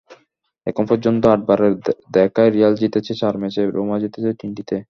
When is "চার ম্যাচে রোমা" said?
3.21-3.97